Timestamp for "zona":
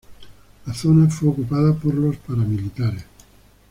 0.73-1.07